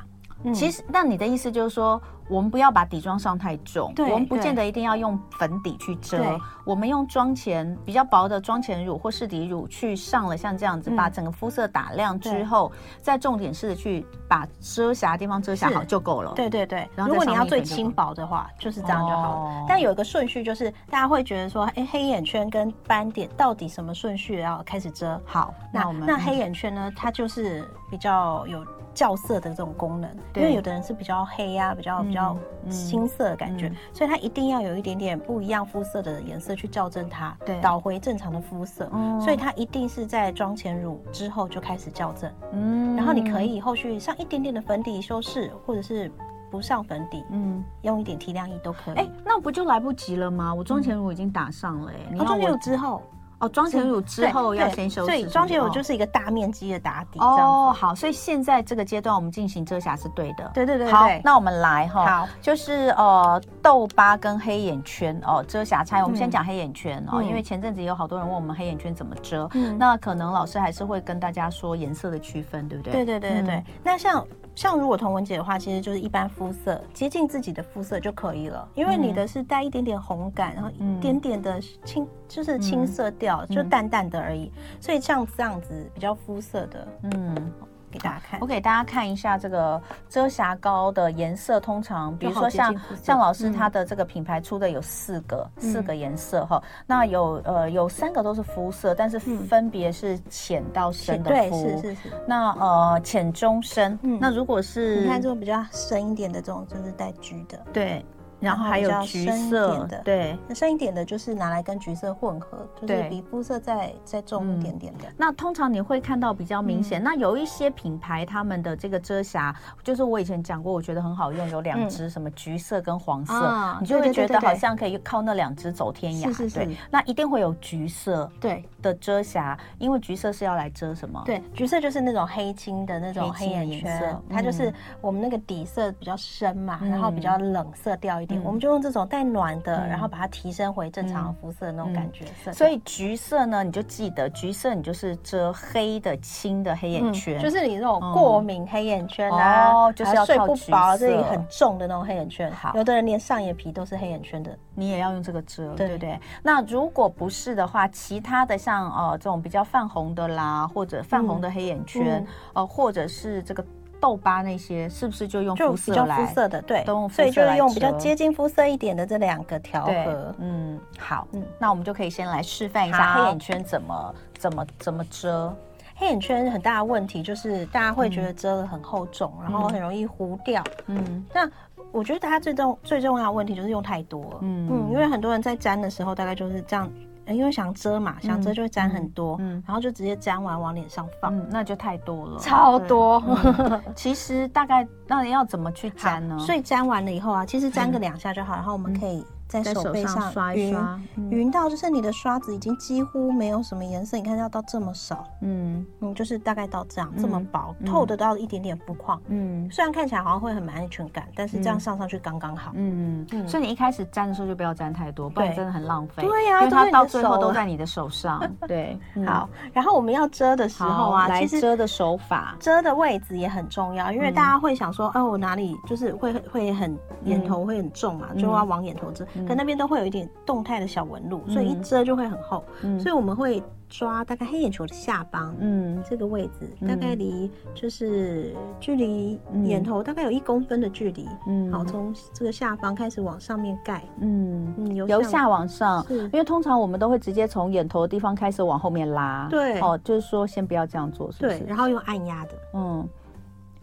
[0.53, 16.31] 其实，那你的意思就是说，我们不要把底妆上太重，我们不见得一定要用粉底去遮，我们用妆前比较薄的妆前乳或试底乳去上了，像这样子，嗯、把整个肤色打亮之后，再重点是去把遮瑕的地方遮瑕好就够了。
[16.33, 19.35] 对对对，然后如果你要最轻薄的话，就是这样就好了。
[19.41, 25.21] 哦、但有一个顺序，就是大家会觉得说，哎，黑眼圈跟斑点到底什么顺序要开始遮？
[25.25, 28.65] 好，那我们那黑眼圈呢，它就是比较有。
[28.93, 32.37] 校色的这种功能，因为有的人是比较黑呀、啊，比较比较
[32.69, 38.89] 青色的感觉，嗯嗯、所以它一定要有一点点不一样肤色的颜色去校正它，对，导回正常的肤色。
[38.91, 42.29] 嗯、所以它一定是在妆前乳之后就开始校正。
[42.51, 46.11] 嗯，然后你可以后续上一点点的粉底修饰，或者是
[46.51, 48.95] 不上粉底，嗯，用一点提亮液都可以。
[48.95, 50.53] 哎、欸，那不就来不及了吗？
[50.53, 53.01] 我妆前乳已经打上了、欸，哎、嗯，妆前乳之后。
[53.41, 57.19] 哦，妆前乳之后要先修饰，所以妆前乳就是一个大面积的打底。
[57.19, 60.49] 哦，好，所以现在这个阶段我们进行遮瑕是对的。
[60.53, 66.03] 对对对，好，那我们来哈，好，就是呃痘疤跟黑眼圈哦，遮瑕差。
[66.03, 72.93] 我们先讲黑眼圈哦，因为前阵子有好多人问我们黑眼圈怎么遮，那可能老师还是会跟大家说颜色的区分，对不对？
[72.93, 73.63] 对对对对对。
[73.83, 74.25] 那像。
[74.55, 78.67] 像如果童文姐的话，其实就是一般肤色，接近自己的肤色就可以了。
[78.75, 84.51] 因为你的是带一点点红感，然后一点点的青，就是青色调，就淡淡的而已。
[84.79, 87.51] 所以像这样子比较肤色的，嗯。
[87.91, 91.59] 给大家看，我给大家看一下这个遮瑕膏的颜色。
[91.59, 96.63] 通常，比如说像像老师他的这个品牌出的有四个、嗯、四个颜色哈。
[96.87, 101.63] 那有呃有三个都是肤色，但是分别是浅到深的肤。
[101.63, 102.09] 对，是是是。
[102.25, 103.99] 那呃浅中深。
[104.03, 107.59] 嗯、那如果是你看这种比较深一点的这种，就是带橘的。
[107.73, 108.03] 对。
[108.41, 115.05] 然后还有橘色的，对，那深一点的就是拿来跟橘色混合，就是比肤色再再重一点点的。
[115.15, 117.01] 那通常你会看到比较明显。
[117.01, 126.25] 那有一些品牌他们的这个遮瑕，就是我以前讲过，我觉得很好用，有两支什么橘色跟黄色，你就会觉得好像可以靠那两支走天涯。
[126.27, 126.67] 是是是。
[126.89, 131.21] 那一定会有橘色对的遮瑕，因为橘色是要来遮什么？
[131.25, 138.30] 对，橘色就是那种黑青的那种黑眼圈，它就是我们那个底色比较深嘛，然后比较冷色调一点。
[138.43, 142.53] 我们就用这种带暖的，然后把它提升回正常肤色的那种感觉色。
[142.53, 152.51] 所以橘色呢，你就记得橘色，你就是遮黑的、轻的黑眼圈，就是你那种过敏黑眼圈啊，就是要睡不饱，这里很重的那种黑眼圈。
[152.51, 156.19] 好，有的人连上眼皮都是黑眼圈的，你也要用这个遮，对不对？
[156.43, 163.63] 那如果不是的话，其他的像呃这种比较泛红的啦，或者泛红的黑眼圈，呃，或者是这个。
[164.01, 166.25] 痘疤那些是不是就用肤色来？
[166.25, 167.23] 肤色的对，都用肤色。
[167.23, 170.35] 所以就是用比较接近肤色一点的这两个调和。
[170.39, 175.55] 嗯，好，嗯，那我们就可以先来示范一下黑眼圈怎么怎么怎么遮。
[175.95, 180.63] 黑眼圈很大的问题就是大家会觉得遮的很厚重，然后很容易糊掉。
[180.87, 181.47] 嗯，那
[181.91, 184.39] 我觉得大家最重最重要的问题就是用太多。
[184.41, 186.91] 嗯嗯，因为很多人在粘的时候大概就是这样。
[187.27, 193.21] 因为想遮嘛，想遮就会沾很多，嗯，然后就直接沾完往脸上放，那就太多了，超多。
[193.95, 196.37] 其实大概那要怎么去沾呢？
[196.39, 199.25] 所以沾完了以后啊，其实沾个两下就好，嗯、然后我们可以。
[199.51, 200.97] 在手背上刷一刷，
[201.29, 230.27] 匀到就是你的刷子已经几乎没有什么颜色，你看要到这么少，嗯嗯，就是大概到这样这么薄，透得到一点点肤况，嗯，虽然看起来好像会很没安全感，但是这样上上去刚刚好，嗯嗯，所以你一开始沾的时候就不要沾太多，不然真的很浪费，对呀，因为它到最后都在你的手上， 对， 好，然后我们要遮的时候啊，其实遮的手法，遮的位置也很重要，因为大家会想说，哦，我哪里就是会会很眼头会很重嘛，就要往眼头遮，可那边都会有一点。
[230.45, 232.63] 动态的小纹路，所以一遮就会很厚。
[232.83, 241.27] 嗯，所以我们会抓大概黑眼球的下方，嗯，这个位置大概离就是距离眼头大概有一公分的距离。
[241.47, 244.03] 嗯，好，从这个下方开始往上面盖。
[244.19, 249.47] 嗯嗯，由下往上，因为通常我们都会直接从眼头的地方开始往后面拉。
[249.49, 251.59] 对，哦，就是说先不要这样做，是不是？
[251.59, 252.51] 对，然后用按压的。
[252.73, 253.07] 嗯。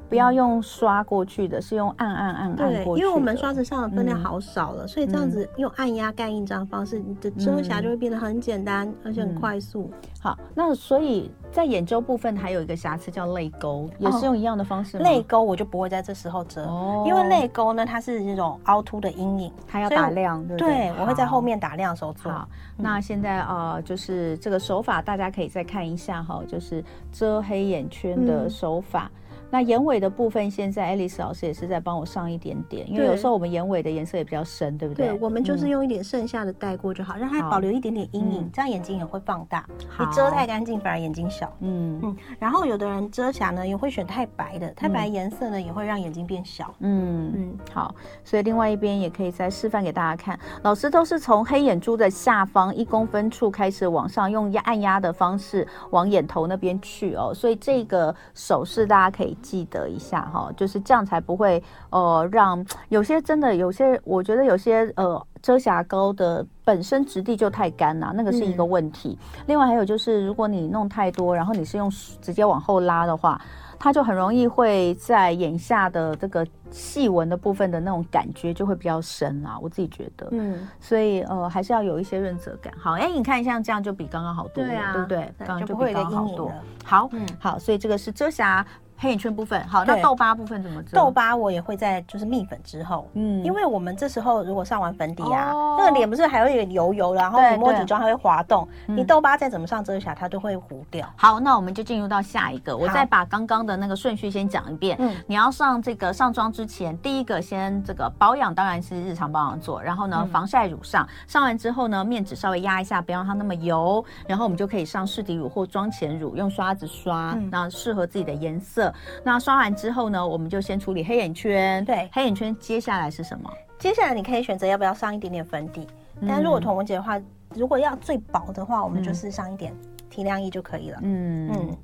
[0.08, 3.02] 不要用刷过去的，是用按按按按过去。
[3.02, 9.90] 对，因为我们刷子上的分量好少了，所以这样子用按压盖印章方式，你的遮瑕就会变得很简单，而且很快速。
[10.20, 14.98] 好，那所以在眼周部分还有一个瑕疵叫泪沟，也是用一样的方式。
[14.98, 16.62] 泪沟我就不会在这时候遮，
[17.06, 20.46] 因为泪沟呢，它是这种凹凸的阴影，它要打亮。
[20.56, 22.32] 对，我会在后面打亮的时候做。
[22.32, 29.10] 好，那现在呃，就是这个手法，大家可以再看一下哈，就是遮黑眼圈的手法。
[29.50, 35.08] 那眼尾的部分，现在 Alice 老师也是在帮我上一点点，因为有时候我们眼尾的颜色也比较深，对不对？
[35.08, 39.66] 对，我们就是用一点剩下的带过就好，让它保留一点点阴影，这样眼睛也会放大。
[39.98, 41.50] 你遮太干净，反而眼睛小。
[41.60, 42.16] 嗯嗯。
[42.38, 46.74] 然后有的人遮瑕呢，也会选太白的，太白颜色呢，也会让眼睛变小。
[46.80, 47.58] 嗯嗯。
[47.72, 59.37] 好，所以另外一边也可以再示范给大家看，老师都是从黑眼珠的下方一公分处开始往上，用压按压的方式往眼头那边去哦，所以这个手势大家可以。
[59.38, 69.18] 记得一下哈，就是这样才不会呃让有些真的有些，我觉得有些呃遮瑕膏的本身质地就太干了，那个是一个问题。
[69.36, 71.88] 嗯、另外还有就是，如果你弄太多，然后你是用
[72.20, 73.40] 直接往后拉的话，
[73.78, 80.26] 它就很容易会在眼下的这个细纹的部分的那种感觉就会比较深啊，我自己觉得。
[80.32, 82.72] 嗯，所以呃还是要有一些润泽感。
[82.76, 85.32] 好，哎，你看像这样就比刚刚好多了，对啊，对不对？
[85.38, 86.52] 刚刚就比刚刚好多。
[86.84, 88.66] 好，嗯，好，所以这个是遮瑕。
[88.98, 90.96] 黑眼圈部分好，那痘疤部分怎么遮？
[90.96, 101.08] 痘疤我也会在就是蜜粉之后，嗯，因为我们这时候如果上完粉底啊，那个脸不是还有一点油油，然后你摸底妆还会滑动，你痘疤再怎么上遮瑕，它都会糊掉。
[101.16, 104.96] 好，那我们就进入到下一个，我再把刚刚的那个顺序先讲一遍。
[104.98, 118.87] 嗯，你要上这个上妆之前，第一个先这个保养，当然是日常保养做，然后呢防晒乳上，上完之后呢面纸稍微压一下，不要让它那么油，然后我们就可以上试底乳或妆前乳，用刷子刷，那适合自己的颜色。
[119.24, 121.84] 那刷完之后呢，我们就先处理黑眼圈。
[121.84, 123.50] 对，黑眼圈接下来是什么？
[123.78, 125.86] 接下来你可以选择要不要上一点点粉底。
[126.20, 127.20] 嗯、但如果童文姐的话，
[127.54, 129.72] 如果要最薄的话，我们就是上一点
[130.10, 130.98] 提亮液就可以了。
[131.02, 131.68] 嗯嗯。
[131.70, 131.78] 嗯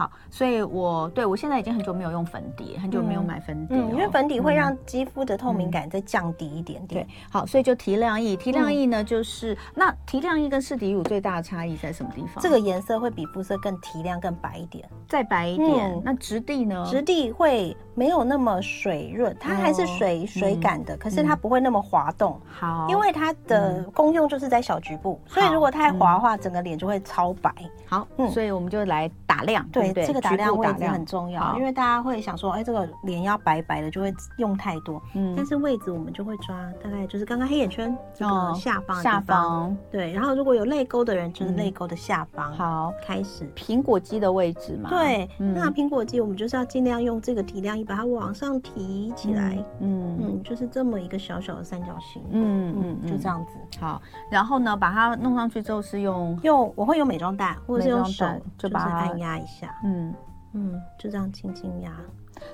[0.00, 7.04] 好，所以我对我现在已经很久没有用粉底，很久没有买粉底，因为粉底会让肌肤的透明感再降低一点点。
[7.04, 12.42] 对，好，所以就提亮液，提亮液呢，就是那提亮液跟试底乳最大的差异在什么地方？
[12.42, 16.00] 这个颜色会比肤色更提亮、更白一点，再白一点。
[16.02, 16.82] 那质地呢？
[16.88, 22.40] 质地会没有那么水润，它还是水水感的，可是它不会那么滑动。
[22.48, 27.54] 好，因为它的功用就是在小局部，所以如果太滑的话，整个脸就会超白。
[27.86, 29.62] 好，嗯，所以我们就来打亮。
[29.70, 29.89] 对。
[29.92, 35.00] 对，这个打亮位置很重要，因为大家会想说，哎，这个脸要白白的，就会用太多。
[35.14, 39.02] 嗯，但是位置我们就会抓，大概就是刚刚黑眼圈这个下方。
[39.02, 39.76] 下方。
[39.90, 42.52] 对，然后如果有泪沟的人，就是泪沟的下方。
[42.54, 43.50] 好，开始。
[43.54, 44.90] 苹果肌的位置嘛。
[44.90, 49.56] 对，那苹果肌我们就是要尽量用这个提亮液把它往上提起来。
[49.80, 52.22] 嗯嗯，就是这么一个小小的三角形。
[52.30, 53.78] 嗯嗯，就这样子。
[53.80, 54.00] 好，
[54.30, 58.26] 然后呢，把它弄上去之后是用用，我会用美妆蛋，或者是用手
[58.58, 59.69] 就把它按压一下。
[59.82, 60.14] 嗯
[60.52, 61.96] 嗯，就这样轻轻压。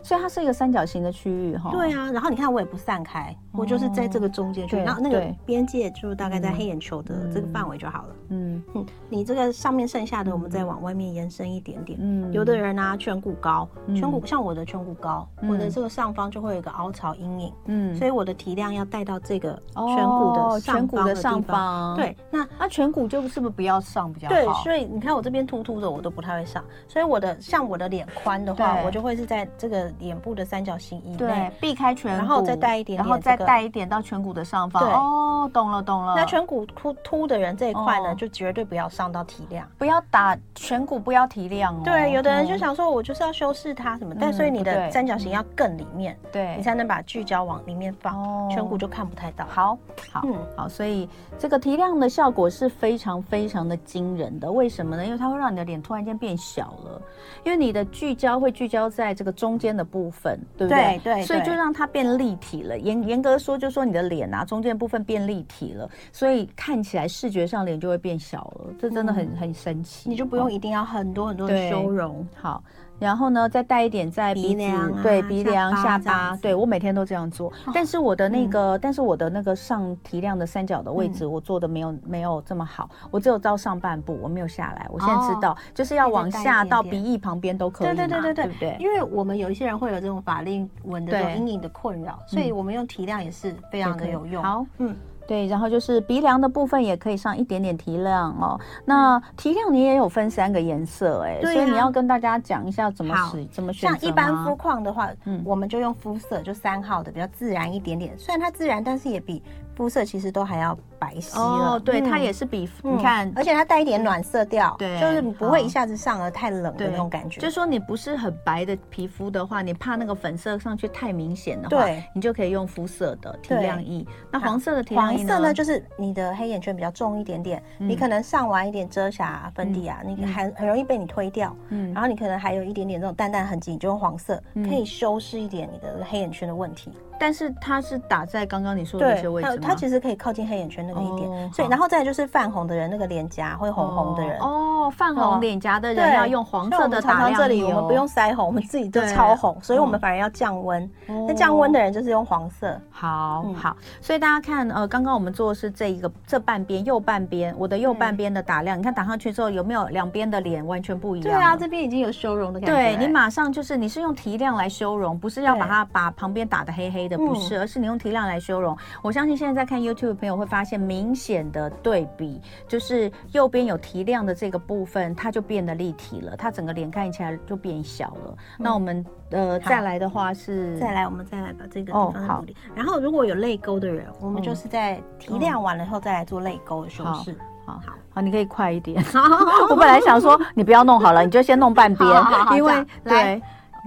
[0.02, 1.70] 所以它是一个三角形的区域哈。
[1.70, 8.08] 对啊，然后你看我也不散开，我就是在这个中间去，然后那个边界就大概在黑眼球的这个范围就好了。
[8.28, 11.98] 嗯嗯，你这个上面剩下的，我们再往外面延伸一点点。
[12.00, 17.52] 嗯，有的人啊，颧骨高，颧骨像我的颧骨高，我的这个上方就会有一个凹槽阴影。
[17.66, 21.94] 嗯，所以我的提亮要带到这个颧骨的颧骨的上方。
[21.96, 24.34] 对，那那颧骨就是不是不要上比较好？
[24.34, 26.64] 对，所以你看我这边凸凸的，我都不太会上。
[26.88, 29.75] 所以我的像我的脸宽的话，我就会是在这个。
[29.76, 34.82] 个脸部的三角形以内，对，避开颧骨，然后再带一点点、这个，然后再带一点到颧骨的上方。
[34.82, 36.14] 对哦，懂了懂了。
[36.16, 41.80] 那颧骨突凸的人这一块呢，哦、就绝对不要上到提亮，不要打颧骨，不要提亮哦。
[41.84, 48.14] 对，有的人就想说，我就是要修饰它什么，嗯、但所以你的三角形要更里面，对，你才能把聚焦往里面放，
[48.50, 49.44] 颧、哦、骨就看不太到。
[49.46, 49.78] 好，
[50.12, 51.08] 好，嗯，好，所以
[51.38, 54.50] 这个提亮的效果是非常非常的惊人的。
[54.50, 55.04] 为什么呢？
[55.04, 57.00] 因为它会让你的脸突然间变小了，
[57.44, 60.98] 因为你的聚焦会聚焦在这个中间的部分，对不对？
[60.98, 62.78] 对，对，对，所以就让它变立体了。
[62.78, 68.74] 严严格说，就说你的脸啊，中间部分变立体了，所以看起来视觉上脸就会变小了。
[68.78, 72.26] 这真的很、嗯、很神奇，你就不用一定要很多很多的修容。
[72.34, 72.62] 好。
[72.98, 77.48] 然后呢，再带一点在鼻子，鼻梁啊、对鼻梁、下巴，对我每天都这样做。
[77.66, 82.88] 哦、但是我的那个，嗯、但是我的那个上提亮的三角的位置，嗯、我做的没有没有这么好。
[83.10, 84.86] 我只有到上半部，我没有下来。
[84.90, 87.88] 我现在知道，哦、就是要往下到鼻翼旁边都可以。
[87.88, 88.76] 对对对对对，对？
[88.80, 94.42] 因为我们有一些人会有这种法令纹的这种阴影的困扰，所以我们用提亮也是非常的有用。
[94.42, 94.96] 好，嗯。
[95.26, 98.58] 对，然后就是鼻梁的部分也可以上一点点提亮哦。
[98.84, 103.90] 那提亮你也有分三个颜色哎，所以你要跟大家讲一下怎么使怎么选。
[103.90, 109.42] 像一般肤况的话，嗯，我们就用肤色就三号的比较自然一点点，虽然它自然，但是也比
[109.76, 111.78] 肤色其实都还要白皙了。
[111.78, 117.40] 对，它也是比你看，而且它带一点暖色调，对，就是你不会一下子上了太冷的那种感觉。
[117.40, 124.04] 就是说你不是很白的皮肤的话，你怕那个粉色上去太明显的话，对，你就可以用肤色的提亮液。
[124.32, 125.76] 那黄色的提亮液黄色呢，就是。
[125.98, 131.54] 你的黑眼圈比较重一点点，嗯、你可能上完一点遮瑕粉底啊，嗯、你很很容易被你推掉。
[131.68, 136.92] 嗯，然后你可能还有一点点这种淡淡痕迹，你就用黄色，嗯、可以修饰一点你的黑眼圈的问题。
[137.18, 139.56] 但是它是打在刚刚你说的那些位置吗？
[139.62, 141.30] 它其实可以靠近黑眼圈那个一点。
[141.30, 144.38] 哦、所以，然后再就是泛红的人，那个脸颊会红红的人。
[144.40, 147.36] 哦，泛红脸颊的人要用黄色的打亮液。
[147.36, 150.88] 这里我们不用腮红，我们自己都超红，所以我们反而要降温。
[151.06, 152.80] 那、哦、降温的人就是用黄色。
[152.90, 161.28] 好、嗯、好，所以大家看，呃，刚刚我们做的是这一个这半边右半边，我的右半边的打亮，嗯、你看打上去之后有没有两边的脸完全不一样？
[161.28, 162.74] 对啊，这边已经有修容的感觉。
[162.74, 167.86] 对，你马上就是你是用提亮来修容，不是要把它把旁边打的黑黑的，不是，嗯、而是你。
[167.86, 178.32] 用提亮来修容，我相信现在在看 YouTube 的朋友会发现明显的对比，就是右边有提亮的这个部分，它就变得立体了，它整个脸看起来就变小了。
[178.32, 182.56] 嗯、那我们呃再来的话是再来，我们再来把这个地方放这里。
[182.74, 187.38] 然后如果有泪沟的人，我们就是在提亮完了以后再来做泪沟的修饰。
[187.64, 189.00] 好好好，你可以快一点。
[189.70, 192.10] 我本来想说你不要弄好了，你就先弄半边，
[192.56, 193.40] 因为对。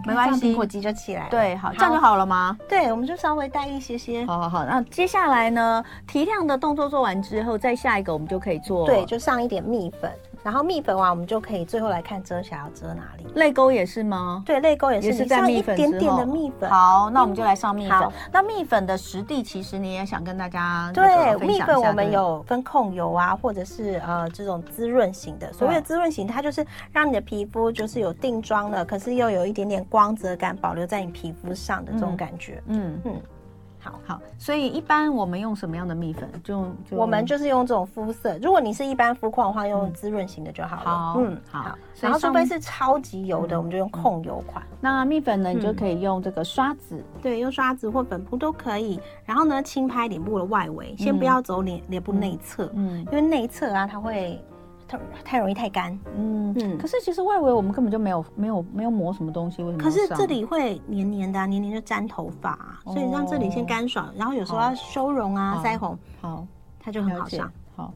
[0.05, 1.27] 没关系，苹果肌就起来。
[1.29, 2.57] 对，好，这样就好了吗？
[2.67, 4.25] 对，我们就稍微带一些些。
[4.25, 5.83] 好好好，那接下来呢？
[6.07, 8.85] 提亮的动作做完之后，再下一个我们就可以做。
[8.85, 10.11] 对，就上一点蜜粉。
[10.43, 13.27] 然后蜜粉完，我们就可以最后来看遮瑕要遮哪里。
[13.35, 14.41] 泪沟也是吗？
[14.45, 15.07] 对，泪沟也是。
[15.07, 15.75] 也是在蜜粉。
[15.75, 16.69] 一点点的蜜粉。
[16.69, 18.09] 好，那我们就来上蜜粉。
[18.31, 25.51] 那蜜粉的质地，其实你也想跟大家对蜜粉，我们有分控油啊，或者是呃这种滋润型的。
[25.51, 32.61] 所谓的滋润型，它就是让你的皮肤就是有定妆了，可是又有一点点光泽感保留在你皮肤上的这种感觉。
[32.67, 33.21] 嗯嗯。
[33.89, 36.29] 好好，所以一般我们用什么样的蜜粉？
[36.43, 38.37] 就，就我们就是用这种肤色。
[38.41, 40.83] 如果你是一般肤况的话，用滋润型的就好了。
[40.83, 41.75] 好，嗯，好。
[41.99, 44.63] 然后除非是超级油的，我们就用控油款。
[44.79, 48.99] 那蜜粉呢，你就可以用这个刷子，对，用刷子或粉扑都可以。
[49.25, 54.39] 然后呢，轻拍脸部的外围，先不要走脸脸部内侧，嗯，因为内侧啊，它会。
[55.23, 56.77] 太容易太干，嗯嗯。
[56.77, 59.83] 可是其实外围我们根本就没有没有没有抹什么东西，为什么？
[59.83, 66.45] 可是这里会黏黏的，黏黏就粘头发，所以让这里先干爽，然后有时候要修容啊，腮红，好，
[66.79, 67.51] 它就很好上。
[67.75, 67.93] 好，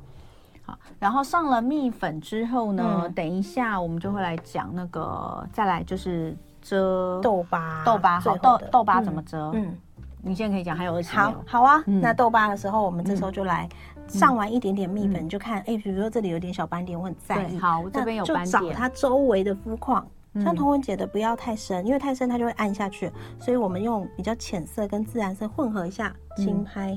[0.66, 9.52] 好，然后上了蜜粉之后呢，等一下我们就会来讲那个，再来就是遮痘疤，痘疤好，痘痘疤怎么遮？
[9.54, 9.76] 嗯，
[10.22, 11.16] 你现在可以讲，还有二十。
[11.16, 11.84] 好，好啊。
[11.86, 13.68] 那痘疤的时候，我们这时候就来。
[14.14, 17.58] 上完一点点蜜粉，就看哎，比如说这里有点小斑点，我很在意。
[17.58, 18.46] 好，我这边有斑点。
[18.46, 23.12] 就找它周围的肤况，像童文姐的不要太深，因为太深它就会暗下去。
[23.40, 26.96] 所以我们用比较浅色跟自然色混合一下，轻拍。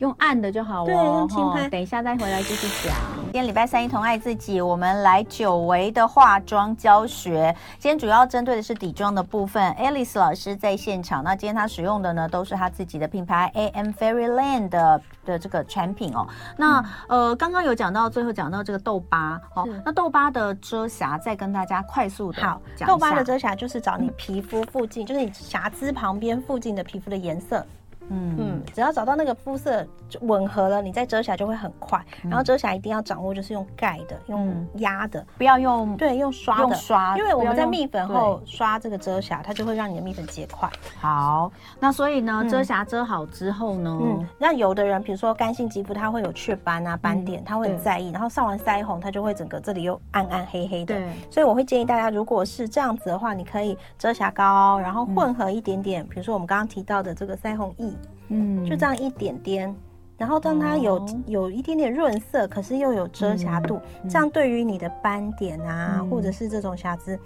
[0.00, 0.86] 用暗的就好哦。
[0.86, 1.68] 对，用轻拍。
[1.68, 2.96] 等一下再回来继续讲。
[3.24, 7.54] 今天礼拜三，一同爱自己，我们来久违的化妆教学。
[7.78, 9.72] 今天主要针对的是底妆的部分。
[9.74, 11.22] Alice 老师在现场。
[11.22, 16.26] 那今天她使用的呢，都是她自己的品牌 AM Fairyland 的的这个产品哦。
[16.56, 19.68] 那、嗯、呃，刚刚有讲到，最后讲到这个痘疤哦。
[19.84, 22.88] 那痘疤的遮瑕，再跟大家快速的好讲。
[22.88, 27.64] 痘疤的遮瑕就是找你皮肤附近，嗯、就是你瑕疵旁边附近的皮肤的颜色。
[28.10, 28.36] 嗯。
[28.38, 29.86] 嗯，只要找到那个肤色
[30.22, 32.04] 吻合了，你再遮瑕就会很快。
[32.22, 36.62] 然后遮瑕一定要掌握，就是用盖的，用压的，不要用对用刷的。
[36.62, 40.70] 用刷，因为我们在蜜粉后刷这个遮瑕，它就会让你的蜜粉结块。
[40.98, 50.94] 好，那所以呢，遮瑕遮好之后呢，嗯，那有的人比如说干性肌肤，它会有雀斑啊斑点，他会很在意，然后上完腮红，它就会整个这里又暗暗黑黑的。
[50.94, 57.92] 对，所以我会建议大家，如果是这样子的话，你可以遮瑕膏，然后混合一点点，比如说我们刚刚提到的这个腮红液。
[58.30, 59.74] 嗯，就这样一点点，
[60.16, 67.18] 然后让它有有一点点润色，可是又有遮瑕度，这样对于你的斑点啊，或者是这种瑕疵。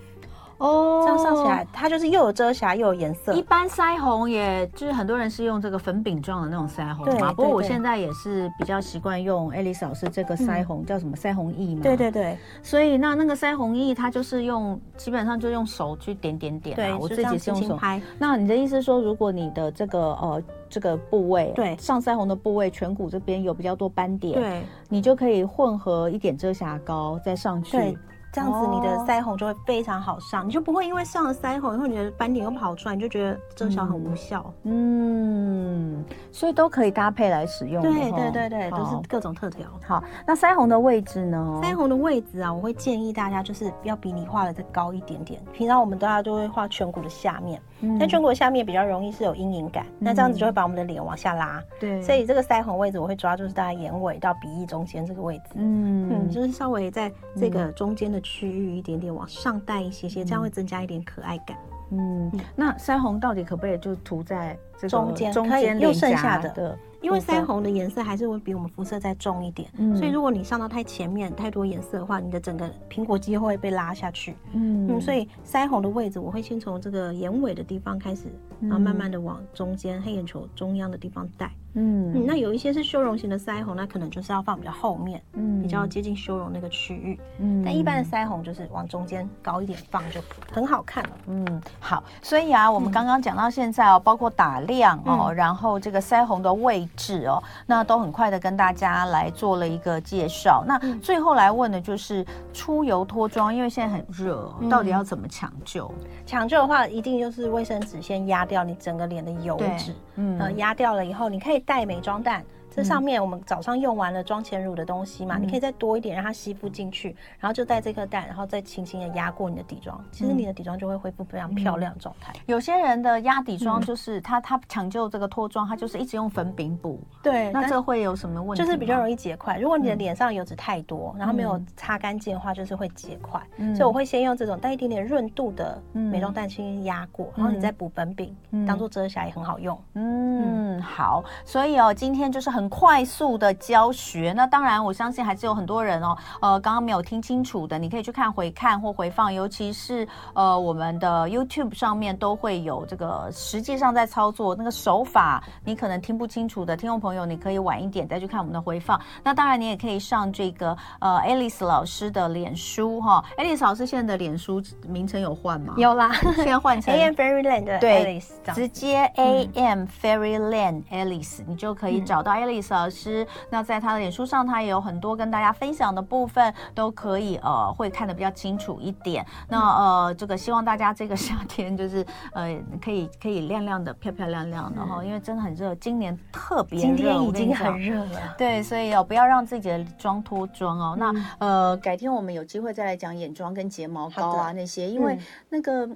[0.58, 3.32] 哦，这样上起来，它就是又有遮瑕又有颜色。
[3.32, 7.32] 一般腮红，也就是很多人是用这个粉饼状的那种腮红嘛。
[7.32, 11.82] 不过我现在也是比较习惯用 Alice 老师这个腮红，叫什么腮红液嘛。
[11.82, 12.38] 对对对。
[12.62, 16.76] 所以那那个腮红液，它就是用基本上就用手去点点点。
[16.76, 18.00] 对，我自己是用手拍。
[18.18, 27.98] 那你的意思是说，如果你的这个呃这个部位，对，上腮红的部位颧骨这边有比较多斑点，对，你就可以混合一点遮瑕膏再上去。
[28.34, 34.52] 这样子你的腮红就会非常好上，你就不会因为上了腮红以后，你的斑点又跑出来，你就觉得遮瑕很无效。
[34.64, 37.80] 嗯，所以都可以搭配来使用。
[37.80, 39.68] 对对对对，都是各种特调。
[39.86, 41.60] 好，那腮红的位置呢？
[41.62, 45.40] 腮红的位置啊，我会建议大家就是要比你画的再高一点点。
[45.52, 47.62] 平常我们大家都会画颧骨的下面，
[48.00, 51.62] 但颧骨下面比较容易是有阴影感，那这样子就会把我们的脸往下拉。
[51.78, 55.52] 对，所以这个腮红位置我会抓住是大概眼尾到鼻翼中间这个位置。
[55.54, 58.20] 嗯嗯，就是稍微在这个中间的。
[58.24, 61.56] 区域一点点往上带一些些，这样会增加一点可爱感。
[61.90, 64.56] 嗯，那腮红到底可不可以就涂在
[64.88, 65.32] 这个中间？
[65.32, 66.78] 中间又剩下的。
[67.00, 74.34] 因为腮红的颜色还是会比我们肤色再重一点，嗯、所以如果你上到太前面太多颜色的话，你的整个苹果肌会被拉下去。
[74.54, 78.22] 嗯，嗯，所以腮红的位置我会先从这个眼尾的地方开始，
[78.58, 81.50] 然后慢慢的往中间黑眼球中央的地方带。
[81.74, 87.20] 嗯，嗯，那有一些是修容型的腮红，那可能就是要放比较后面，嗯，比较接近修容那个区域。
[87.38, 91.10] 嗯，但一般的腮红就是往中间高一点放就很好看了。
[91.26, 94.73] 嗯，好，所以啊，我们刚刚讲到现在哦，包括打亮
[95.04, 97.26] 哦，嗯、然后这个腮红的位置。
[97.26, 100.64] 哦，那都很快的跟大家来做了一个介绍。
[100.66, 105.90] 那最后来问的就是出油脱妆，因为现在很热，到底要怎么抢救？
[106.26, 112.44] 抢救的话，一定就是卫生纸先压掉你整个脸的油脂，嗯，呃，压掉了以后，你可以带美妆蛋。
[112.74, 122.32] 这上面我们早上用完了妆前乳的东西嘛，你可以再多一点，让它吸附进去，然后就带这颗蛋，然后再轻轻的压过你的底妆，其实你的底妆就会恢复非常漂亮状态。
[122.46, 127.00] 有些人的压底妆就是他他抢救这个脱妆，他就是一直用粉饼补。
[127.22, 128.64] 对，那这会有什么问题？
[128.64, 129.56] 就是比较容易结块。
[129.56, 133.40] 如果你的脸上油脂太多，然后没有擦干净的话，就是会结块。
[133.76, 139.80] 所以我会先用这种带一点点润度的美妆蛋轻轻压过，然后你再补粉饼，当做遮瑕也很好用。
[139.94, 141.22] 嗯，好。
[141.44, 142.63] 所以哦，今天就是很。
[142.68, 159.00] 快速的教学，那当然我相信还是有很多人哦，呃，刚刚没有听清楚的，你可以去看回看或回放，尤其是呃我们的 YouTube 上面都会有这个实际上在操作那个手法，你可能听不清楚的听众朋友，你可以晚一点再去看我们的回放。
[159.22, 165.74] 那当然你也可以上这个呃 Alice 老师的脸书哈、哦、，Alice 老师现在的脸书名称有换吗？
[165.76, 172.53] 有啦，现在换成 AM Fairyland 对 Alice，直接 AM Fairyland Alice，你就可以找到 Alice。
[172.54, 179.24] Alice 老师，那在他的脸书上，他也有很多跟大家分享的部分，都可以呃会看得比较清楚一点。
[179.48, 188.34] 那呃这个希望大家这个夏天就是呃可以可以亮亮的、漂漂亮亮的哈，因为真的很热，今年特别热，今天已经很热了。
[188.38, 190.96] 对，所以哦不要让自己的妆脱妆哦。
[190.96, 195.88] 那呃改天我们有机会再来讲眼妆跟睫毛膏啊那些，因为那个。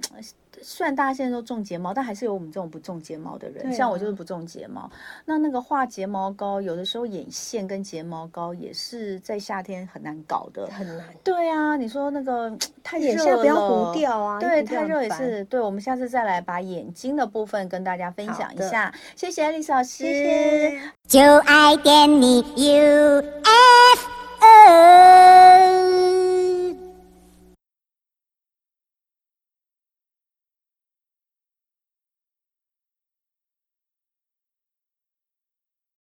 [0.61, 3.65] 虽然大家现在都种睫毛，但还是有我们这种不种睫毛的人。
[3.67, 4.89] 啊、像我就是不种睫毛。
[5.25, 11.05] 那那个画睫毛膏，有的时候眼线跟睫毛膏也是在夏天很难搞的，很难。
[11.23, 12.51] 对啊，你说那个
[12.83, 14.39] 太热了，不要糊掉啊。
[14.39, 15.43] 对，太热也是。
[15.45, 18.89] 对，我们下次再来把眼睛的部分跟大家分享一下。
[18.89, 20.81] 的谢谢 Alice 老师，谢谢。
[21.07, 23.29] 就爱点你 UFO。